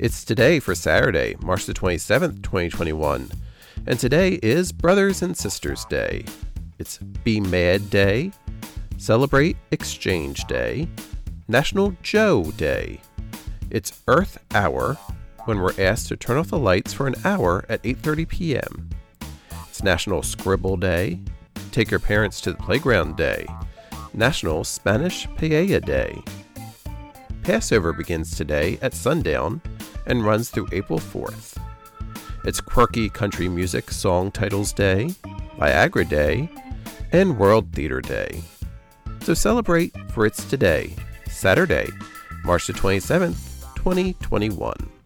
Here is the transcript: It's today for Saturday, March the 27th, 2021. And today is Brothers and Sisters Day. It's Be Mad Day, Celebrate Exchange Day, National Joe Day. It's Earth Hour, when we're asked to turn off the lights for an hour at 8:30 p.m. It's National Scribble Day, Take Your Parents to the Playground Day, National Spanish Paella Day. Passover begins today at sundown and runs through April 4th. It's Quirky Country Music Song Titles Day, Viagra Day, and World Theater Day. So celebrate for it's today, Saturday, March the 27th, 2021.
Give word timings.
It's 0.00 0.24
today 0.24 0.60
for 0.60 0.76
Saturday, 0.76 1.34
March 1.42 1.66
the 1.66 1.74
27th, 1.74 2.40
2021. 2.44 3.32
And 3.84 3.98
today 3.98 4.38
is 4.44 4.70
Brothers 4.70 5.22
and 5.22 5.36
Sisters 5.36 5.84
Day. 5.86 6.24
It's 6.78 6.98
Be 6.98 7.40
Mad 7.40 7.90
Day, 7.90 8.30
Celebrate 8.96 9.56
Exchange 9.72 10.44
Day, 10.44 10.86
National 11.48 11.96
Joe 12.00 12.44
Day. 12.56 13.00
It's 13.70 14.04
Earth 14.06 14.38
Hour, 14.54 14.94
when 15.46 15.58
we're 15.58 15.74
asked 15.80 16.06
to 16.08 16.16
turn 16.16 16.36
off 16.36 16.50
the 16.50 16.58
lights 16.60 16.92
for 16.92 17.08
an 17.08 17.16
hour 17.24 17.64
at 17.68 17.82
8:30 17.82 18.28
p.m. 18.28 18.90
It's 19.68 19.82
National 19.82 20.22
Scribble 20.22 20.76
Day, 20.76 21.18
Take 21.72 21.90
Your 21.90 21.98
Parents 21.98 22.40
to 22.42 22.52
the 22.52 22.58
Playground 22.58 23.16
Day, 23.16 23.48
National 24.14 24.62
Spanish 24.62 25.26
Paella 25.30 25.84
Day. 25.84 26.22
Passover 27.42 27.92
begins 27.92 28.36
today 28.36 28.78
at 28.80 28.94
sundown 28.94 29.60
and 30.08 30.24
runs 30.24 30.50
through 30.50 30.66
April 30.72 30.98
4th. 30.98 31.56
It's 32.44 32.60
Quirky 32.60 33.08
Country 33.08 33.48
Music 33.48 33.90
Song 33.90 34.32
Titles 34.32 34.72
Day, 34.72 35.10
Viagra 35.58 36.08
Day, 36.08 36.50
and 37.12 37.38
World 37.38 37.72
Theater 37.72 38.00
Day. 38.00 38.42
So 39.22 39.34
celebrate 39.34 39.94
for 40.10 40.26
it's 40.26 40.44
today, 40.48 40.96
Saturday, 41.28 41.88
March 42.44 42.66
the 42.66 42.72
27th, 42.72 43.74
2021. 43.76 44.97